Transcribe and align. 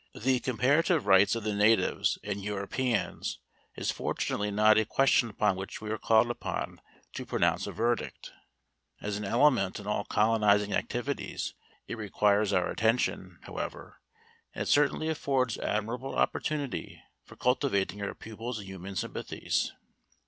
The 0.15 0.39
comparative 0.39 1.05
rights 1.05 1.35
of 1.35 1.43
the 1.43 1.53
natives 1.53 2.17
and 2.23 2.43
Europeans 2.43 3.37
is 3.75 3.91
fortunately 3.91 4.49
not 4.49 4.79
a 4.79 4.83
question 4.83 5.29
upon 5.29 5.55
which 5.55 5.79
we 5.79 5.91
are 5.91 5.99
called 5.99 6.31
upon 6.31 6.81
to 7.13 7.23
pronounce 7.23 7.67
a 7.67 7.71
verdict. 7.71 8.31
As 8.99 9.15
an 9.15 9.25
element 9.25 9.79
in 9.79 9.85
all 9.85 10.03
colonizing 10.05 10.73
activities 10.73 11.53
it 11.87 11.97
requires 11.99 12.51
our 12.51 12.71
attention, 12.71 13.37
however, 13.43 14.01
and 14.55 14.63
it 14.63 14.69
certainly 14.69 15.07
affords 15.07 15.59
admirable 15.59 16.15
opportunity 16.15 16.99
for 17.23 17.35
cultivating 17.35 18.01
our 18.01 18.15
pupils' 18.15 18.63
human 18.63 18.95
sympathies. 18.95 19.71